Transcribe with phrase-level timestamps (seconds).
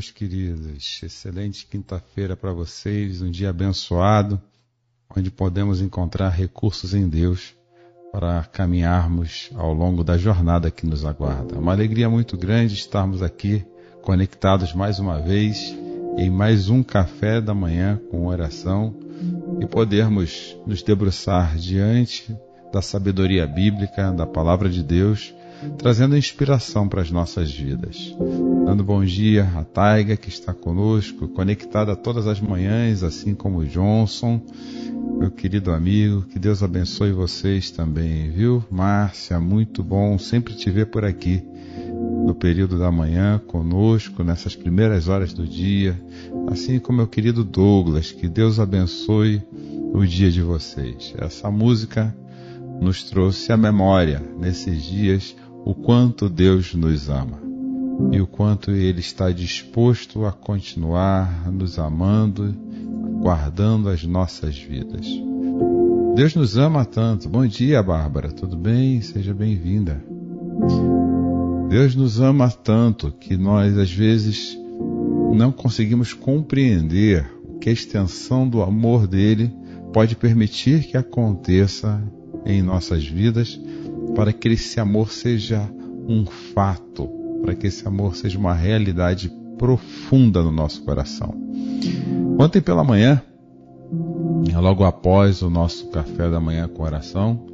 [0.00, 1.02] Meus queridos.
[1.02, 4.40] Excelente quinta-feira para vocês, um dia abençoado,
[5.14, 7.54] onde podemos encontrar recursos em Deus
[8.10, 11.58] para caminharmos ao longo da jornada que nos aguarda.
[11.58, 13.62] Uma alegria muito grande estarmos aqui
[14.00, 15.76] conectados mais uma vez
[16.16, 18.96] em mais um café da manhã com oração
[19.60, 22.34] e podermos nos debruçar diante
[22.72, 25.34] da sabedoria bíblica, da palavra de Deus
[25.78, 28.14] trazendo inspiração para as nossas vidas.
[28.64, 33.66] Dando bom dia a Taiga, que está conosco, conectada todas as manhãs, assim como o
[33.66, 34.40] Johnson,
[35.18, 36.22] meu querido amigo.
[36.22, 38.64] Que Deus abençoe vocês também, viu?
[38.70, 41.42] Márcia, muito bom sempre te ver por aqui
[42.24, 46.00] no período da manhã conosco, nessas primeiras horas do dia,
[46.48, 49.42] assim como meu querido Douglas, que Deus abençoe
[49.92, 51.14] o dia de vocês.
[51.18, 52.14] Essa música
[52.80, 57.40] nos trouxe à memória nesses dias o quanto Deus nos ama
[58.12, 62.54] e o quanto Ele está disposto a continuar nos amando,
[63.20, 65.06] guardando as nossas vidas.
[66.14, 67.28] Deus nos ama tanto.
[67.28, 68.32] Bom dia, Bárbara.
[68.32, 69.00] Tudo bem?
[69.00, 70.02] Seja bem-vinda.
[71.68, 74.58] Deus nos ama tanto que nós, às vezes,
[75.32, 79.52] não conseguimos compreender o que a extensão do amor dele
[79.92, 82.02] pode permitir que aconteça
[82.44, 83.60] em nossas vidas
[84.14, 85.68] para que esse amor seja
[86.08, 87.08] um fato,
[87.42, 91.34] para que esse amor seja uma realidade profunda no nosso coração.
[92.38, 93.22] Ontem pela manhã,
[94.54, 97.46] logo após o nosso café da manhã com oração,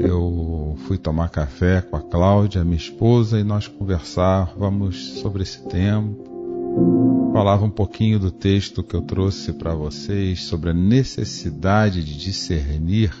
[0.00, 7.30] eu fui tomar café com a Cláudia, minha esposa, e nós conversávamos sobre esse tempo.
[7.32, 13.12] Falava um pouquinho do texto que eu trouxe para vocês sobre a necessidade de discernir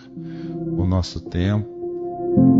[0.76, 1.79] o nosso tempo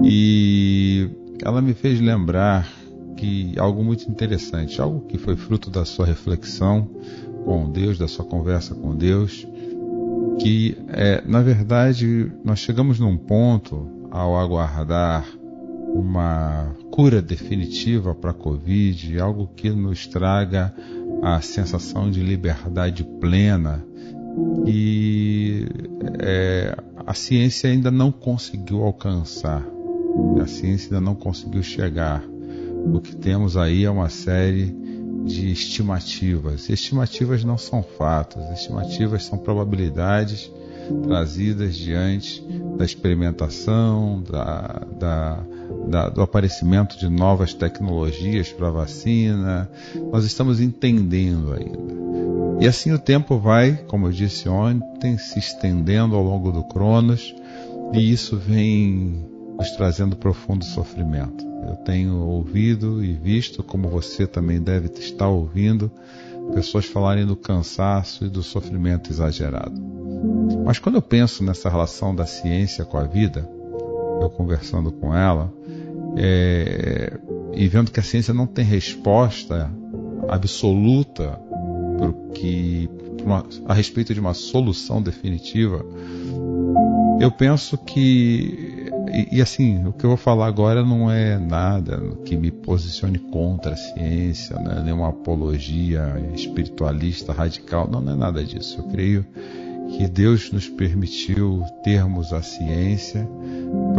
[0.04, 1.08] e
[1.42, 2.68] ela me fez lembrar
[3.16, 6.88] que algo muito interessante, algo que foi fruto da sua reflexão
[7.44, 9.46] com Deus, da sua conversa com Deus,
[10.38, 15.26] que é, na verdade nós chegamos num ponto ao aguardar
[15.94, 20.72] uma cura definitiva para a Covid, algo que nos traga
[21.22, 23.84] a sensação de liberdade plena.
[24.66, 25.66] E
[26.20, 29.64] é, a ciência ainda não conseguiu alcançar,
[30.40, 32.22] a ciência ainda não conseguiu chegar.
[32.92, 34.74] O que temos aí é uma série
[35.24, 36.68] de estimativas.
[36.68, 40.50] Estimativas não são fatos, estimativas são probabilidades
[41.02, 42.42] trazidas diante
[42.76, 45.44] da experimentação, da, da,
[45.88, 49.70] da, do aparecimento de novas tecnologias para vacina.
[50.12, 52.00] Nós estamos entendendo ainda.
[52.60, 57.34] E assim o tempo vai, como eu disse ontem, se estendendo ao longo do Cronos,
[57.92, 59.26] e isso vem
[59.58, 61.44] nos trazendo profundo sofrimento.
[61.66, 65.90] Eu tenho ouvido e visto, como você também deve estar ouvindo,
[66.54, 69.80] pessoas falarem do cansaço e do sofrimento exagerado.
[70.64, 73.48] Mas quando eu penso nessa relação da ciência com a vida,
[74.20, 75.52] eu conversando com ela,
[76.16, 77.18] é,
[77.54, 79.70] e vendo que a ciência não tem resposta
[80.28, 81.40] absoluta
[82.34, 82.88] que
[83.24, 85.84] uma, a respeito de uma solução definitiva,
[87.20, 92.00] eu penso que e, e, assim, o que eu vou falar agora não é nada
[92.24, 94.82] que me posicione contra a ciência, né?
[94.84, 98.80] nem uma apologia espiritualista radical, não, não é nada disso.
[98.80, 99.26] Eu creio
[99.96, 103.28] que Deus nos permitiu termos a ciência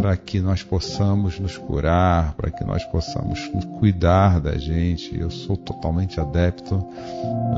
[0.01, 3.39] para que nós possamos nos curar, para que nós possamos
[3.79, 5.15] cuidar da gente.
[5.15, 6.83] Eu sou totalmente adepto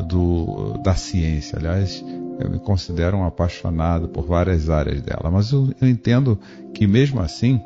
[0.06, 1.58] do, da ciência.
[1.58, 2.04] Aliás,
[2.42, 6.38] eu me considero um apaixonado por várias áreas dela, mas eu, eu entendo
[6.74, 7.62] que mesmo assim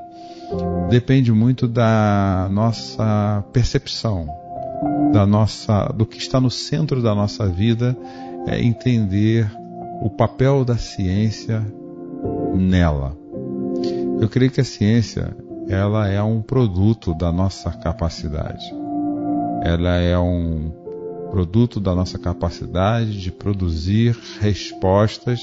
[0.91, 4.27] depende muito da nossa percepção,
[5.11, 7.97] da nossa, do que está no centro da nossa vida,
[8.45, 9.51] é entender
[10.03, 11.65] o papel da ciência
[12.53, 13.17] nela.
[14.19, 15.35] Eu creio que a ciência
[15.69, 18.65] ela é um produto da nossa capacidade.
[19.63, 20.71] Ela é um,
[21.27, 25.41] produto da nossa capacidade de produzir respostas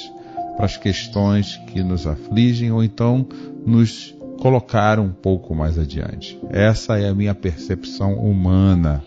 [0.56, 3.26] para as questões que nos afligem ou então
[3.64, 6.38] nos colocar um pouco mais adiante.
[6.50, 9.02] Essa é a minha percepção humana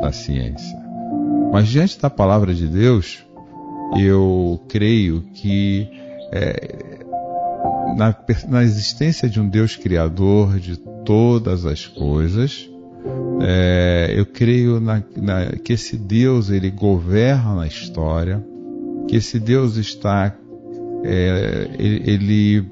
[0.00, 0.78] da ciência.
[1.52, 3.24] Mas diante da palavra de Deus,
[3.98, 5.88] eu creio que
[6.32, 7.00] é,
[7.96, 8.14] na,
[8.48, 12.68] na, existência de um Deus criador de todas as coisas,
[13.40, 18.44] é, eu creio na, na, que esse Deus ele governa a história,
[19.08, 20.36] que esse Deus está
[21.04, 22.66] é, ele, ele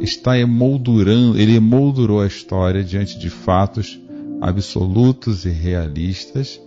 [0.00, 4.00] está emoldurando, ele emoldurou a história diante de fatos
[4.40, 6.60] absolutos e realistas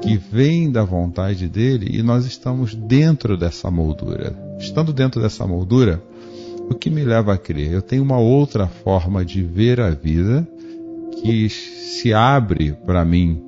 [0.00, 4.36] que vêm da vontade dele e nós estamos dentro dessa moldura.
[4.58, 6.02] Estando dentro dessa moldura,
[6.68, 7.72] o que me leva a crer?
[7.72, 10.46] Eu tenho uma outra forma de ver a vida
[11.22, 13.42] que se abre para mim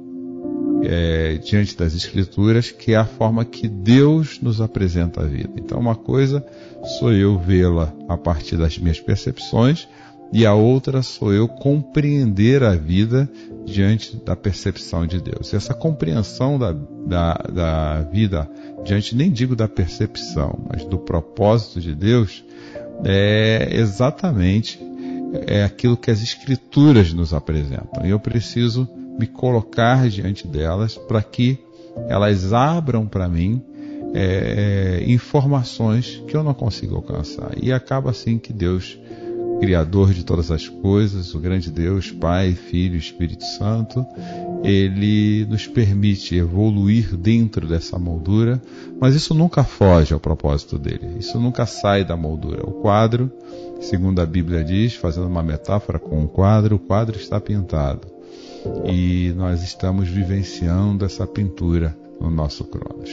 [0.83, 5.51] é, diante das Escrituras, que é a forma que Deus nos apresenta a vida.
[5.57, 6.45] Então, uma coisa
[6.99, 9.89] sou eu vê-la a partir das minhas percepções,
[10.33, 13.29] e a outra sou eu compreender a vida
[13.65, 15.55] diante da percepção de Deus.
[15.55, 18.49] Essa compreensão da, da, da vida
[18.85, 22.45] diante, nem digo da percepção, mas do propósito de Deus,
[23.05, 24.79] é exatamente
[25.47, 28.05] é aquilo que as Escrituras nos apresentam.
[28.05, 31.59] E eu preciso me colocar diante delas para que
[32.09, 33.63] elas abram para mim
[34.15, 37.53] é, é, informações que eu não consigo alcançar.
[37.61, 38.99] E acaba assim que Deus,
[39.61, 44.07] Criador de todas as coisas, o grande Deus, Pai, Filho Espírito Santo,
[44.63, 48.61] ele nos permite evoluir dentro dessa moldura,
[49.01, 52.63] mas isso nunca foge ao propósito dele, isso nunca sai da moldura.
[52.65, 53.31] O quadro,
[53.81, 58.19] segundo a Bíblia diz, fazendo uma metáfora com o quadro, o quadro está pintado
[58.85, 63.11] e nós estamos vivenciando essa pintura no nosso Cronos.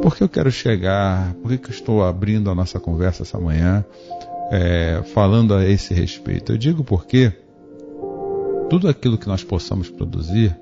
[0.00, 1.34] Por que eu quero chegar?
[1.34, 3.84] Por que eu estou abrindo a nossa conversa essa manhã
[4.52, 6.52] é, falando a esse respeito?
[6.52, 7.32] Eu digo porque
[8.68, 10.54] tudo aquilo que nós possamos produzir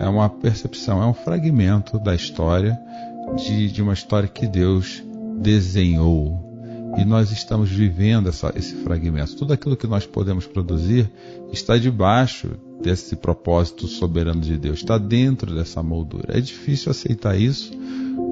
[0.00, 2.76] é uma percepção, é um fragmento da história,
[3.36, 5.04] de, de uma história que Deus
[5.38, 6.48] desenhou.
[6.98, 9.36] E nós estamos vivendo essa, esse fragmento.
[9.36, 11.08] Tudo aquilo que nós podemos produzir
[11.52, 12.50] está debaixo
[12.82, 16.36] desse propósito soberano de Deus, está dentro dessa moldura.
[16.36, 17.70] É difícil aceitar isso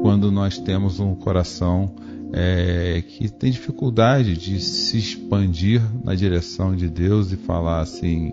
[0.03, 1.95] quando nós temos um coração
[2.33, 8.33] é, que tem dificuldade de se expandir na direção de Deus e falar assim,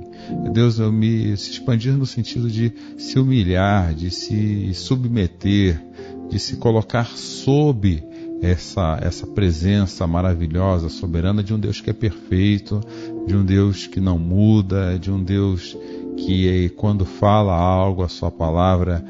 [0.52, 5.82] Deus, eu me se expandir no sentido de se humilhar, de se submeter,
[6.30, 8.04] de se colocar sob
[8.42, 12.82] essa, essa presença maravilhosa, soberana de um Deus que é perfeito,
[13.26, 15.76] de um Deus que não muda, de um Deus
[16.18, 19.04] que quando fala algo, a sua palavra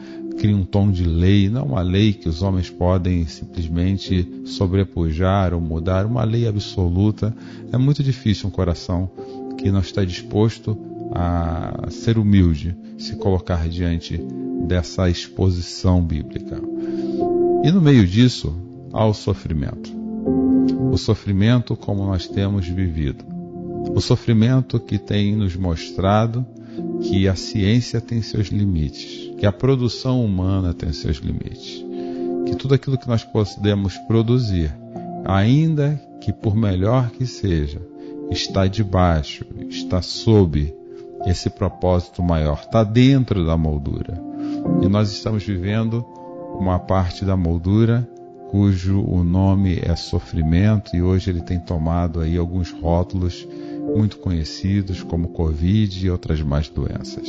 [0.46, 5.60] cria um tom de lei, não uma lei que os homens podem simplesmente sobrepujar ou
[5.60, 7.36] mudar, uma lei absoluta.
[7.72, 9.10] É muito difícil um coração
[9.58, 10.78] que não está disposto
[11.12, 14.22] a ser humilde, se colocar diante
[14.68, 16.62] dessa exposição bíblica.
[17.64, 18.56] E no meio disso,
[18.94, 19.92] há o sofrimento.
[20.92, 23.26] O sofrimento como nós temos vivido.
[23.96, 26.46] O sofrimento que tem nos mostrado
[27.02, 31.84] que a ciência tem seus limites, que a produção humana tem seus limites,
[32.46, 34.76] que tudo aquilo que nós podemos produzir,
[35.26, 37.82] ainda que por melhor que seja,
[38.32, 40.74] está debaixo, está sob
[41.26, 44.22] esse propósito maior, está dentro da moldura.
[44.82, 46.06] E nós estamos vivendo
[46.60, 48.08] uma parte da moldura
[48.50, 53.46] cujo o nome é sofrimento e hoje ele tem tomado aí alguns rótulos
[53.96, 57.28] muito conhecidos como Covid e outras mais doenças.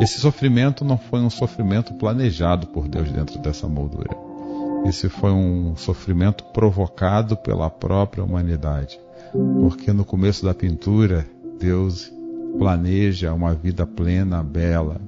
[0.00, 4.10] Esse sofrimento não foi um sofrimento planejado por Deus dentro dessa moldura.
[4.86, 9.00] Esse foi um sofrimento provocado pela própria humanidade.
[9.32, 11.26] Porque no começo da pintura,
[11.58, 12.12] Deus
[12.58, 15.00] planeja uma vida plena, bela,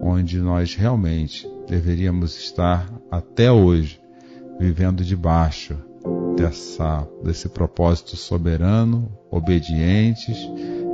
[0.00, 4.00] onde nós realmente deveríamos estar até hoje
[4.58, 5.76] vivendo debaixo
[6.36, 10.36] dessa, desse propósito soberano, obedientes,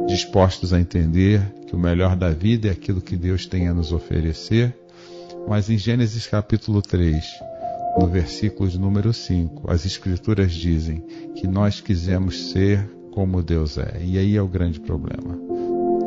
[0.07, 3.93] dispostos a entender que o melhor da vida é aquilo que Deus tem a nos
[3.93, 4.77] oferecer.
[5.49, 7.25] Mas em Gênesis capítulo 3,
[7.99, 14.01] no versículo de número 5, as Escrituras dizem que nós quisemos ser como Deus é.
[14.03, 15.39] E aí é o grande problema.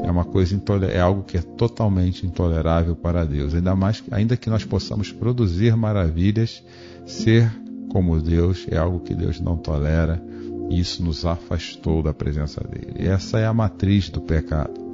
[0.04, 0.60] É uma coisa
[0.92, 3.54] é algo que é totalmente intolerável para Deus.
[3.54, 6.63] Ainda mais, ainda que nós possamos produzir maravilhas,
[7.06, 7.51] ser
[7.89, 10.22] como Deus é algo que Deus não tolera
[10.70, 13.08] isso nos afastou da presença dele.
[13.08, 14.88] Essa é a matriz do pecado.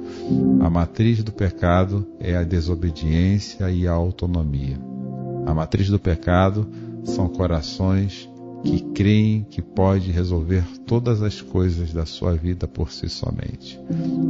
[0.60, 4.78] A matriz do pecado é a desobediência e a autonomia.
[5.46, 6.68] A matriz do pecado
[7.04, 8.28] são corações
[8.62, 13.78] que creem que pode resolver todas as coisas da sua vida por si somente.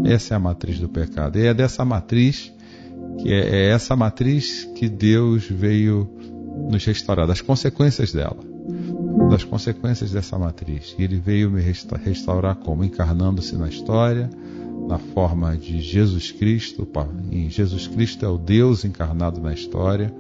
[0.05, 1.39] Essa é a matriz do pecado.
[1.39, 2.53] E é dessa matriz
[3.19, 6.11] que é, é essa matriz que Deus veio
[6.71, 8.39] nos restaurar, das consequências dela,
[9.29, 10.95] das consequências dessa matriz.
[10.99, 14.31] E Ele veio me restaurar como encarnando-se na história,
[14.89, 16.87] na forma de Jesus Cristo.
[17.31, 20.15] Em Jesus Cristo é o Deus encarnado na história.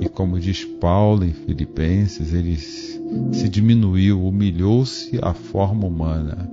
[0.00, 6.48] E como diz Paulo em Filipenses, ele se diminuiu, humilhou-se à forma humana.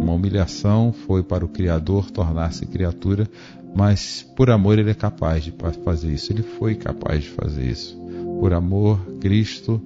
[0.00, 3.28] Uma humilhação foi para o Criador tornar-se criatura,
[3.74, 5.52] mas por amor ele é capaz de
[5.84, 6.32] fazer isso.
[6.32, 7.96] Ele foi capaz de fazer isso.
[8.40, 9.82] Por amor, Cristo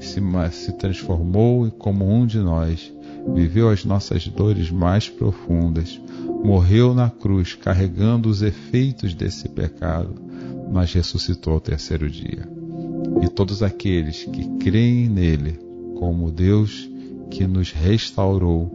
[0.00, 0.20] se,
[0.52, 2.92] se transformou como um de nós,
[3.34, 6.00] viveu as nossas dores mais profundas,
[6.44, 10.14] morreu na cruz carregando os efeitos desse pecado,
[10.72, 12.48] mas ressuscitou ao terceiro dia.
[13.22, 15.58] E todos aqueles que creem nele
[15.98, 16.88] como Deus
[17.30, 18.70] que nos restaurou,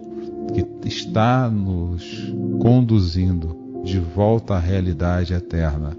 [0.54, 5.98] que está nos conduzindo de volta à realidade eterna,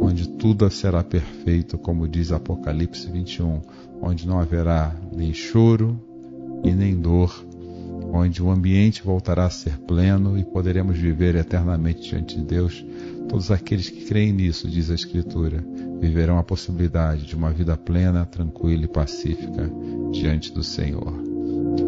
[0.00, 3.60] onde tudo será perfeito, como diz Apocalipse 21,
[4.00, 5.98] onde não haverá nem choro
[6.64, 7.44] e nem dor,
[8.12, 12.84] onde o ambiente voltará a ser pleno e poderemos viver eternamente diante de Deus.
[13.28, 15.64] Todos aqueles que creem nisso, diz a Escritura,
[16.00, 19.70] viverão a possibilidade de uma vida plena, tranquila e pacífica
[20.12, 21.14] diante do Senhor.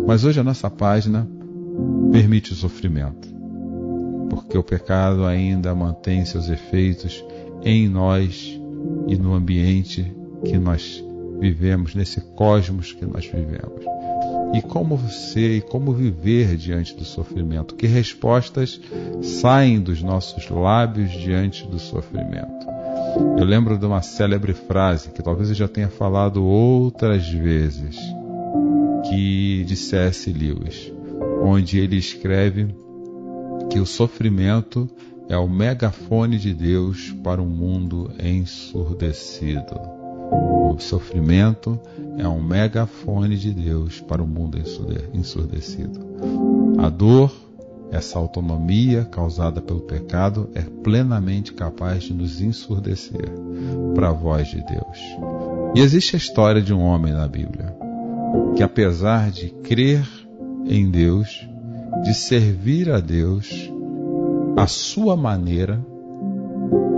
[0.07, 1.29] Mas hoje a nossa página
[2.13, 3.29] permite o sofrimento,
[4.31, 7.25] porque o pecado ainda mantém seus efeitos
[7.65, 8.61] em nós
[9.09, 10.13] e no ambiente
[10.45, 11.03] que nós
[11.43, 13.85] vivemos, nesse cosmos que nós vivemos.
[14.55, 17.75] E como ser e como viver diante do sofrimento?
[17.75, 18.81] Que respostas
[19.21, 22.67] saem dos nossos lábios diante do sofrimento?
[23.37, 27.97] Eu lembro de uma célebre frase que talvez eu já tenha falado outras vezes,
[29.09, 30.33] que de.
[30.33, 30.93] Lewis,
[31.43, 32.73] onde ele escreve
[33.69, 34.89] que o sofrimento
[35.29, 40.02] é o megafone de Deus para um mundo ensurdecido.
[40.33, 41.79] O sofrimento
[42.17, 44.59] é um megafone de Deus para o mundo
[45.13, 46.01] ensurdecido.
[46.79, 47.31] A dor,
[47.91, 53.31] essa autonomia causada pelo pecado, é plenamente capaz de nos ensurdecer
[53.95, 54.99] para a voz de Deus.
[55.75, 57.77] E existe a história de um homem na Bíblia
[58.57, 60.07] que, apesar de crer
[60.65, 61.47] em Deus,
[62.03, 63.71] de servir a Deus,
[64.57, 65.85] a sua maneira,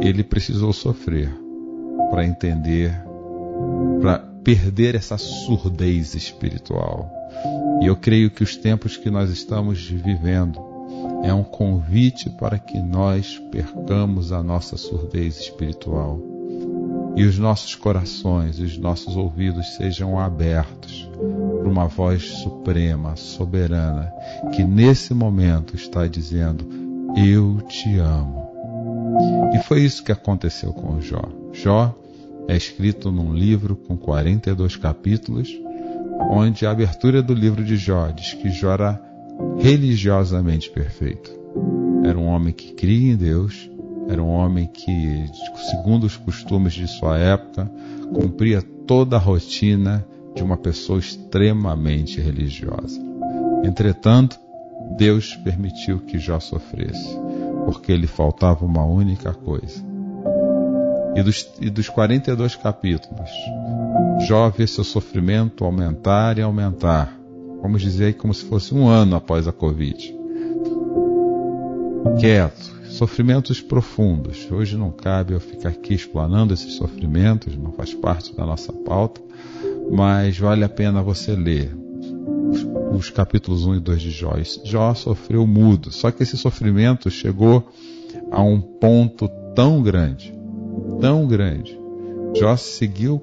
[0.00, 1.32] ele precisou sofrer
[2.10, 2.94] para entender,
[4.00, 7.10] para perder essa surdez espiritual.
[7.80, 10.60] E eu creio que os tempos que nós estamos vivendo
[11.22, 16.34] é um convite para que nós percamos a nossa surdez espiritual
[17.16, 21.08] e os nossos corações e os nossos ouvidos sejam abertos
[21.60, 24.12] para uma voz suprema, soberana,
[24.54, 26.66] que nesse momento está dizendo:
[27.16, 28.44] eu te amo.
[29.54, 31.22] E foi isso que aconteceu com Jó.
[31.52, 31.94] Jó
[32.48, 35.48] é escrito num livro com 42 capítulos,
[36.30, 39.00] onde a abertura do livro de Jó diz que Jó era
[39.58, 41.30] religiosamente perfeito.
[42.04, 43.70] Era um homem que cria em Deus,
[44.08, 45.24] era um homem que,
[45.70, 47.70] segundo os costumes de sua época,
[48.12, 53.00] cumpria toda a rotina de uma pessoa extremamente religiosa.
[53.64, 54.38] Entretanto,
[54.98, 57.16] Deus permitiu que Jó sofresse,
[57.64, 59.93] porque lhe faltava uma única coisa.
[61.14, 63.30] E dos, e dos 42 capítulos,
[64.26, 67.16] Jó vê seu sofrimento aumentar e aumentar.
[67.62, 70.14] Vamos dizer como se fosse um ano após a Covid.
[72.18, 74.46] Quieto, sofrimentos profundos.
[74.50, 79.20] Hoje não cabe eu ficar aqui explanando esses sofrimentos, não faz parte da nossa pauta,
[79.90, 81.74] mas vale a pena você ler
[82.92, 84.32] os capítulos 1 e 2 de Jó.
[84.64, 87.68] Jó sofreu mudo, só que esse sofrimento chegou
[88.30, 90.34] a um ponto tão grande,
[91.00, 91.78] tão grande.
[92.34, 93.22] Jó seguiu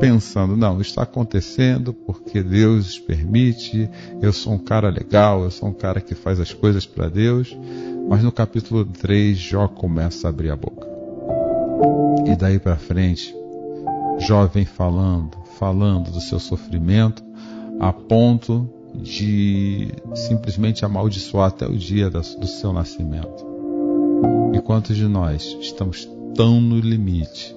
[0.00, 3.88] pensando, não, está acontecendo porque Deus permite,
[4.22, 7.56] eu sou um cara legal, eu sou um cara que faz as coisas para Deus.
[8.08, 10.88] Mas no capítulo 3, Jó começa a abrir a boca.
[12.26, 13.34] E daí para frente,
[14.18, 17.22] Jó vem falando, falando do seu sofrimento,
[17.78, 23.46] a ponto de simplesmente amaldiçoar até o dia do seu nascimento.
[24.52, 27.54] E quantos de nós estamos tão no limite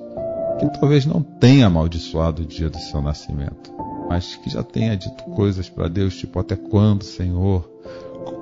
[0.60, 3.74] que talvez não tenha amaldiçoado o dia do seu nascimento,
[4.10, 7.70] mas que já tenha dito coisas para Deus, tipo, até quando, Senhor?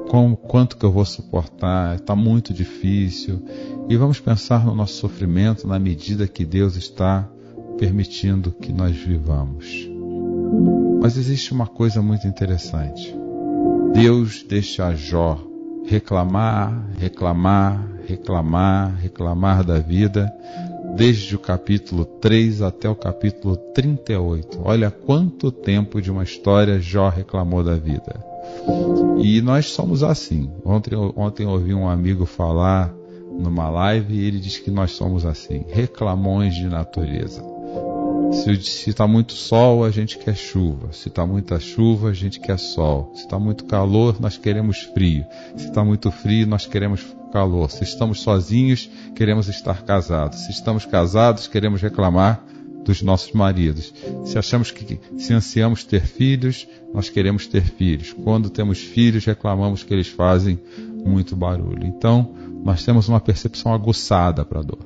[0.09, 1.95] Como, quanto que eu vou suportar?
[1.95, 3.41] Está muito difícil.
[3.87, 7.29] E vamos pensar no nosso sofrimento na medida que Deus está
[7.77, 9.89] permitindo que nós vivamos.
[11.01, 13.15] Mas existe uma coisa muito interessante.
[13.93, 15.39] Deus deixa Jó
[15.85, 20.31] reclamar, reclamar, reclamar, reclamar da vida,
[20.95, 24.59] desde o capítulo 3 até o capítulo 38.
[24.63, 28.23] Olha quanto tempo de uma história Jó reclamou da vida.
[29.23, 30.49] E nós somos assim.
[30.65, 32.93] Ontem, ontem ouvi um amigo falar
[33.39, 37.50] numa live e ele disse que nós somos assim, reclamões de natureza.
[38.31, 40.93] Se está muito sol, a gente quer chuva.
[40.93, 43.11] Se está muita chuva, a gente quer sol.
[43.13, 45.25] Se está muito calor, nós queremos frio.
[45.55, 47.69] Se está muito frio, nós queremos calor.
[47.69, 50.39] Se estamos sozinhos, queremos estar casados.
[50.39, 52.43] Se estamos casados, queremos reclamar
[52.85, 53.93] dos nossos maridos.
[54.25, 58.13] Se achamos que se ansiamos ter filhos, nós queremos ter filhos.
[58.13, 60.59] Quando temos filhos, reclamamos que eles fazem
[61.05, 61.85] muito barulho.
[61.85, 62.33] Então,
[62.63, 64.85] nós temos uma percepção aguçada para a dor,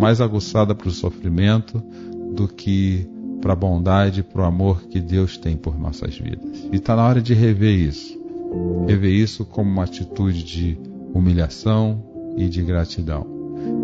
[0.00, 1.82] mais aguçada para o sofrimento
[2.34, 3.08] do que
[3.40, 6.66] para a bondade e para o amor que Deus tem por nossas vidas.
[6.72, 8.18] E está na hora de rever isso.
[8.86, 10.78] Rever isso como uma atitude de
[11.12, 12.02] humilhação
[12.36, 13.26] e de gratidão.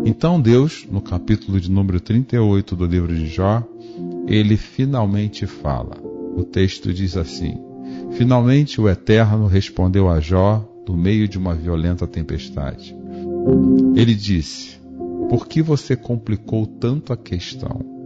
[0.05, 3.63] Então Deus, no capítulo de número 38 do livro de Jó,
[4.27, 5.97] ele finalmente fala.
[6.35, 7.59] O texto diz assim:
[8.11, 12.95] Finalmente o Eterno respondeu a Jó no meio de uma violenta tempestade.
[13.95, 14.79] Ele disse:
[15.29, 18.00] Por que você complicou tanto a questão?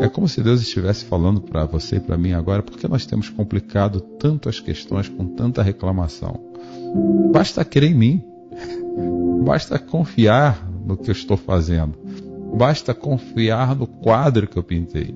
[0.00, 3.06] É como se Deus estivesse falando para você e para mim agora, por que nós
[3.06, 6.40] temos complicado tanto as questões com tanta reclamação?
[7.32, 8.24] Basta crer em mim.
[9.44, 11.94] Basta confiar no que eu estou fazendo.
[12.56, 15.14] Basta confiar no quadro que eu pintei.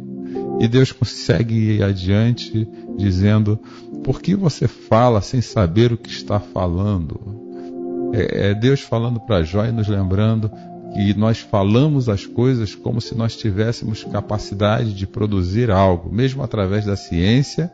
[0.60, 3.58] E Deus consegue ir adiante dizendo:
[4.02, 8.10] por que você fala sem saber o que está falando?
[8.12, 10.50] É, é Deus falando para Jó e nos lembrando
[10.94, 16.84] que nós falamos as coisas como se nós tivéssemos capacidade de produzir algo, mesmo através
[16.84, 17.70] da ciência,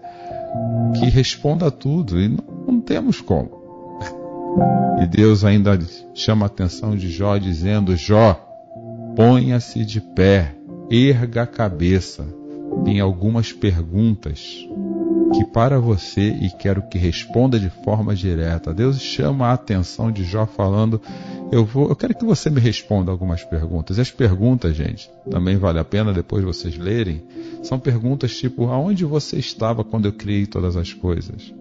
[0.99, 3.62] que responda a tudo, e não, não temos como.
[5.02, 5.78] E Deus ainda
[6.15, 8.34] chama a atenção de Jó, dizendo: Jó,
[9.17, 10.54] ponha-se de pé,
[10.91, 12.25] erga a cabeça.
[12.84, 14.67] Tem algumas perguntas
[15.34, 18.73] que para você e quero que responda de forma direta.
[18.73, 21.00] Deus chama a atenção de Jó falando:
[21.50, 23.99] eu vou, eu quero que você me responda algumas perguntas.
[23.99, 27.23] E as perguntas, gente, também vale a pena depois vocês lerem.
[27.62, 31.52] São perguntas tipo: aonde você estava quando eu criei todas as coisas?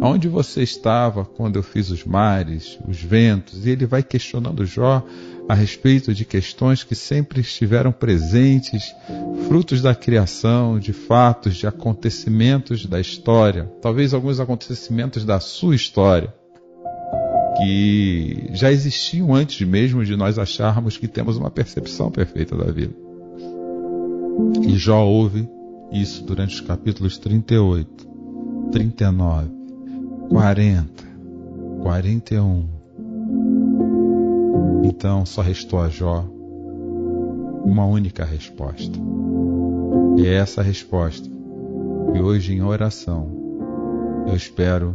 [0.00, 3.66] Onde você estava quando eu fiz os mares, os ventos?
[3.66, 5.02] E ele vai questionando Jó
[5.48, 8.94] a respeito de questões que sempre estiveram presentes,
[9.46, 16.32] frutos da criação, de fatos, de acontecimentos da história, talvez alguns acontecimentos da sua história,
[17.58, 22.94] que já existiam antes mesmo de nós acharmos que temos uma percepção perfeita da vida.
[24.66, 25.48] E Jó ouve
[25.92, 28.08] isso durante os capítulos 38,
[28.72, 29.64] 39
[30.28, 31.04] 40,
[31.82, 32.73] 41.
[34.84, 36.28] Então só restou a Jó
[37.64, 38.98] uma única resposta.
[40.18, 41.28] E é essa resposta
[42.12, 43.44] que hoje em oração
[44.26, 44.94] eu espero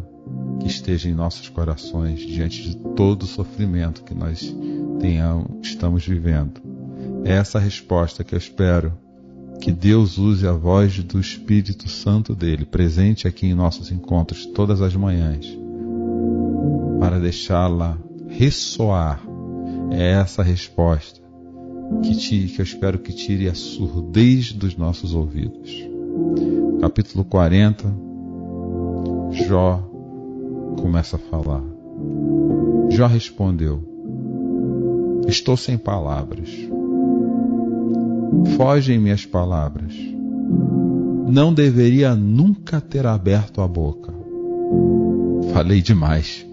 [0.60, 4.56] que esteja em nossos corações diante de todo o sofrimento que nós
[4.99, 6.62] tenhamos, estamos vivendo.
[7.25, 8.93] É essa resposta que eu espero
[9.60, 14.82] que Deus use a voz do Espírito Santo dele, presente aqui em nossos encontros todas
[14.82, 15.45] as manhãs,
[16.99, 17.97] para deixá-la
[18.28, 19.28] ressoar.
[19.91, 21.21] É essa resposta
[22.04, 25.71] que, tire, que eu espero que tire a surdez dos nossos ouvidos.
[26.80, 27.86] Capítulo 40,
[29.47, 29.78] Jó
[30.80, 31.63] começa a falar.
[32.89, 33.84] Jó respondeu:
[35.28, 36.49] Estou sem palavras
[38.56, 39.93] fogem-me as palavras.
[41.28, 44.13] Não deveria nunca ter aberto a boca.
[45.54, 46.45] Falei demais.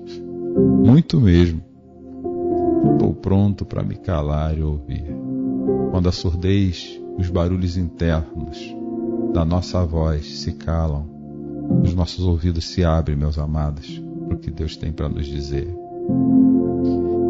[0.84, 1.65] Muito mesmo.
[2.92, 5.04] Estou pronto para me calar e ouvir.
[5.90, 8.58] Quando a surdez, os barulhos internos
[9.32, 11.06] da nossa voz se calam,
[11.82, 15.68] os nossos ouvidos se abrem, meus amados, para o que Deus tem para nos dizer.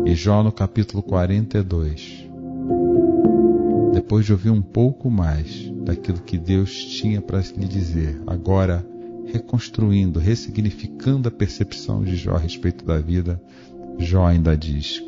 [0.05, 2.27] E Jó no capítulo 42
[3.97, 8.87] depois de ouvir um pouco mais daquilo que Deus tinha para lhe dizer, agora
[9.25, 13.41] reconstruindo, ressignificando a percepção de Jó a respeito da vida,
[13.99, 15.03] Jó ainda diz: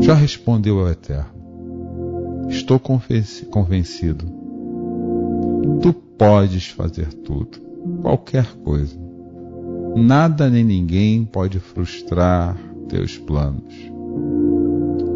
[0.00, 4.26] Jó respondeu ao Eterno: Estou convencido.
[5.80, 7.58] Tu podes fazer tudo,
[8.00, 8.96] qualquer coisa.
[9.96, 12.56] Nada nem ninguém pode frustrar
[12.88, 13.74] teus planos.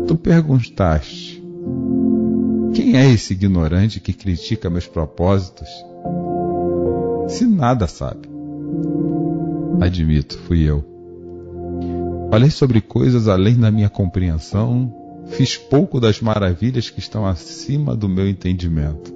[0.06, 1.42] Tu perguntaste:
[2.74, 5.68] Quem é esse ignorante que critica meus propósitos?
[7.28, 8.28] Se nada sabe.
[9.80, 10.97] Admito, fui eu.
[12.30, 14.92] Falei sobre coisas além da minha compreensão,
[15.26, 19.12] fiz pouco das maravilhas que estão acima do meu entendimento.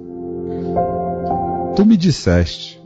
[1.75, 2.81] Tu me disseste: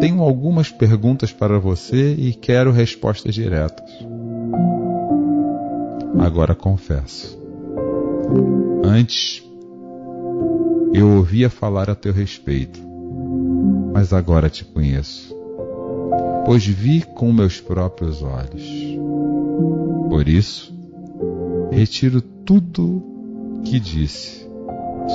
[0.00, 3.90] Tenho algumas perguntas para você e quero respostas diretas.
[6.18, 7.38] Agora confesso.
[8.84, 9.42] Antes,
[10.92, 12.80] eu ouvia falar a teu respeito,
[13.92, 15.36] mas agora te conheço,
[16.44, 18.85] pois vi com meus próprios olhos.
[20.08, 20.74] Por isso,
[21.70, 23.02] retiro tudo
[23.64, 24.46] que disse.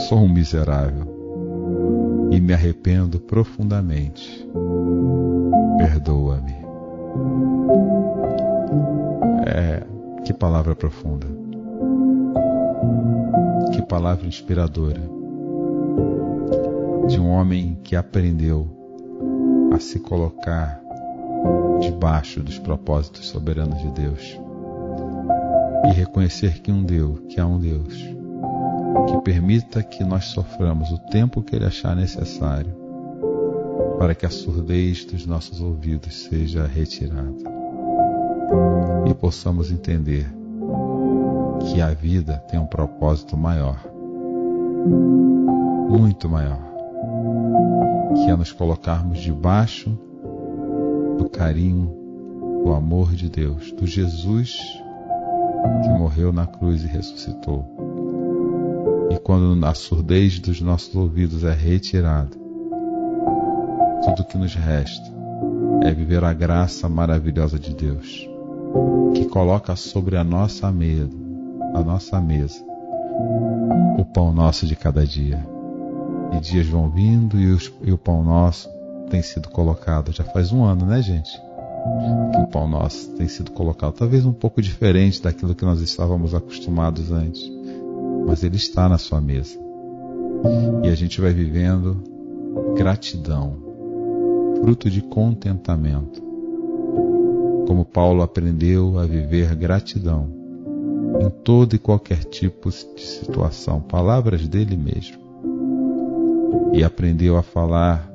[0.07, 4.47] Sou um miserável e me arrependo profundamente.
[5.77, 6.55] Perdoa-me.
[9.45, 9.83] É,
[10.23, 11.27] que palavra profunda.
[13.73, 15.01] Que palavra inspiradora.
[17.07, 18.67] De um homem que aprendeu
[19.73, 20.81] a se colocar
[21.79, 24.39] debaixo dos propósitos soberanos de Deus
[25.85, 27.93] e reconhecer que um Deus, que há um Deus
[29.07, 32.75] que permita que nós soframos o tempo que ele achar necessário
[33.97, 37.51] para que a surdez dos nossos ouvidos seja retirada
[39.07, 40.27] e possamos entender
[41.61, 43.79] que a vida tem um propósito maior,
[45.89, 46.59] muito maior,
[48.15, 49.97] que é nos colocarmos debaixo
[51.21, 51.93] do carinho,
[52.63, 54.57] do amor de Deus, do Jesus
[55.83, 57.63] que morreu na cruz e ressuscitou.
[59.11, 62.35] E quando a surdez dos nossos ouvidos é retirada,
[64.03, 65.11] tudo que nos resta
[65.83, 68.27] é viver a graça maravilhosa de Deus
[69.13, 71.11] que coloca sobre a nossa mesa,
[71.75, 72.63] a nossa mesa,
[73.99, 75.45] o pão nosso de cada dia.
[76.33, 78.69] E dias vão vindo e, os, e o pão nosso
[79.11, 80.11] tem sido colocado.
[80.11, 81.29] Já faz um ano, né, gente?
[82.31, 83.93] Que o pão nosso tem sido colocado.
[83.93, 87.51] Talvez um pouco diferente daquilo que nós estávamos acostumados antes.
[88.25, 89.59] Mas ele está na sua mesa.
[90.83, 92.01] E a gente vai vivendo
[92.75, 93.57] gratidão,
[94.61, 96.31] fruto de contentamento
[97.71, 100.29] como Paulo aprendeu a viver gratidão
[101.21, 105.17] em todo e qualquer tipo de situação, palavras dele mesmo.
[106.73, 108.10] E aprendeu a falar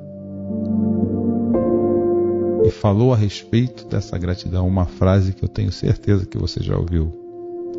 [2.67, 6.77] e falou a respeito dessa gratidão uma frase que eu tenho certeza que você já
[6.77, 7.13] ouviu.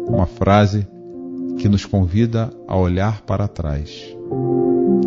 [0.09, 0.87] Uma frase
[1.59, 4.17] que nos convida a olhar para trás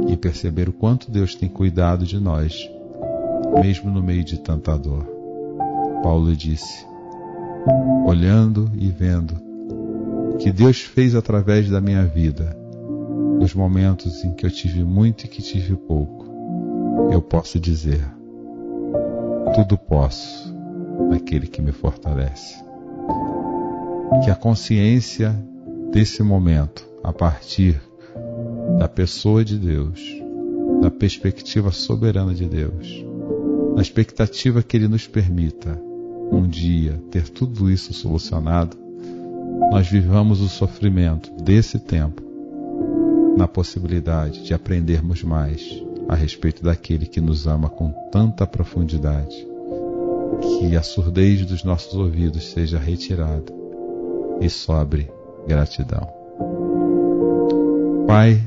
[0.08, 2.54] e perceber o quanto Deus tem cuidado de nós,
[3.60, 5.04] mesmo no meio de tanta dor.
[6.04, 6.86] Paulo disse,
[8.06, 9.34] olhando e vendo
[10.38, 12.56] que Deus fez através da minha vida,
[13.40, 16.31] nos momentos em que eu tive muito e que tive pouco,
[17.10, 18.06] eu posso dizer:
[19.56, 20.54] tudo posso
[21.10, 22.64] naquele que me fortalece.
[24.24, 25.34] Que a consciência
[25.92, 27.82] desse momento, a partir
[28.78, 30.02] da pessoa de Deus,
[30.82, 33.06] da perspectiva soberana de Deus,
[33.76, 35.80] na expectativa que Ele nos permita
[36.32, 38.78] um dia ter tudo isso solucionado,
[39.72, 42.22] nós vivamos o sofrimento desse tempo
[43.38, 49.48] na possibilidade de aprendermos mais a respeito daquele que nos ama com tanta profundidade,
[50.42, 53.46] que a surdez dos nossos ouvidos seja retirada
[54.42, 55.10] e sobre
[55.48, 56.06] gratidão.
[58.06, 58.44] Pai,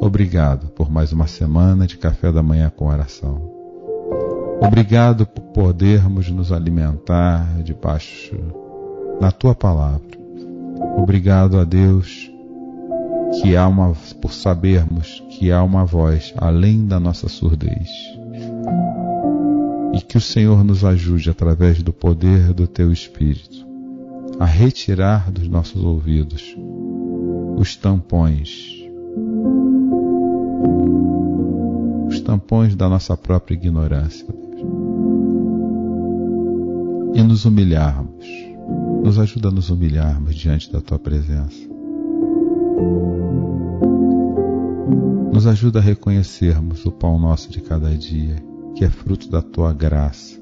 [0.00, 3.52] obrigado por mais uma semana de café da manhã com oração.
[4.60, 8.36] Obrigado por podermos nos alimentar debaixo
[9.20, 10.16] na tua palavra.
[10.96, 12.30] Obrigado a Deus
[13.40, 17.88] que há uma por sabermos que há uma voz além da nossa surdez.
[19.94, 23.66] E que o Senhor nos ajude através do poder do teu espírito
[24.38, 26.56] a retirar dos nossos ouvidos
[27.56, 28.78] os tampões
[32.08, 34.26] os tampões da nossa própria ignorância
[37.14, 38.26] e nos humilharmos.
[39.02, 41.67] Nos ajuda a nos humilharmos diante da tua presença.
[45.32, 48.36] Nos ajuda a reconhecermos o pão nosso de cada dia,
[48.74, 50.36] que é fruto da tua graça.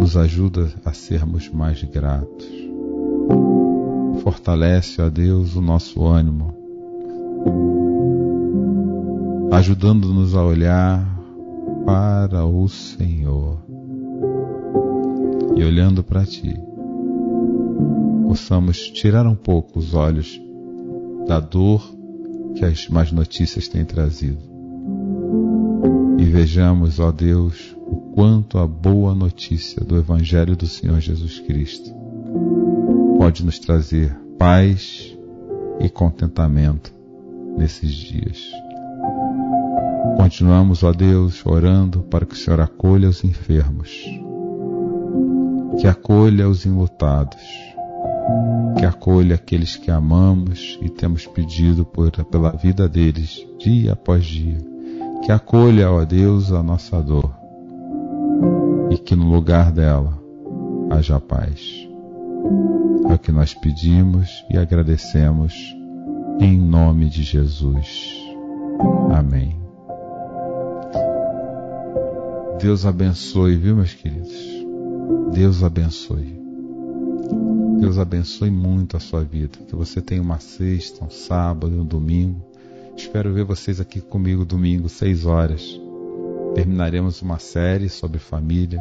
[0.00, 2.46] Nos ajuda a sermos mais gratos.
[4.22, 6.54] Fortalece, ó Deus, o nosso ânimo,
[9.52, 11.06] ajudando-nos a olhar
[11.84, 13.58] para o Senhor
[15.54, 16.54] e olhando para ti,
[18.26, 20.40] possamos tirar um pouco os olhos
[21.26, 21.82] da dor
[22.54, 24.38] que as más notícias têm trazido.
[26.18, 31.94] E vejamos, ó Deus, o quanto a boa notícia do Evangelho do Senhor Jesus Cristo
[33.18, 35.16] pode nos trazer paz
[35.80, 36.92] e contentamento
[37.56, 38.38] nesses dias.
[40.16, 43.90] Continuamos, ó Deus, orando para que o Senhor acolha os enfermos,
[45.78, 47.42] que acolha os enlutados,
[48.78, 54.58] que acolha aqueles que amamos e temos pedido por, pela vida deles dia após dia,
[55.24, 57.46] que acolha, ó Deus, a nossa dor
[58.90, 60.18] e que no lugar dela
[60.90, 61.88] haja paz.
[63.08, 65.54] É o que nós pedimos e agradecemos
[66.40, 68.20] em nome de Jesus.
[69.12, 69.56] Amém.
[72.60, 74.34] Deus abençoe, viu, meus queridos?
[75.32, 76.45] Deus abençoe.
[77.78, 79.58] Deus abençoe muito a sua vida.
[79.68, 82.42] Que você tenha uma sexta, um sábado um domingo.
[82.96, 85.78] Espero ver vocês aqui comigo domingo, seis horas.
[86.54, 88.80] Terminaremos uma série sobre família,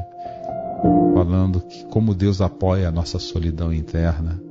[1.13, 4.41] falando que como Deus apoia a nossa solidão interna,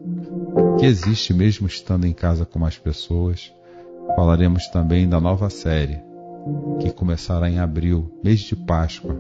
[0.79, 3.51] que existe mesmo estando em casa com mais pessoas.
[4.15, 5.99] Falaremos também da nova série,
[6.81, 9.17] que começará em abril, mês de Páscoa.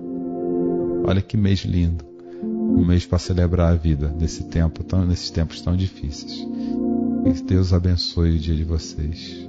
[1.06, 2.13] Olha que mês lindo!
[2.64, 6.46] Um mês para celebrar a vida nesse tempo tão, nesses tempos tão difíceis.
[7.24, 9.48] Que Deus abençoe o dia de vocês.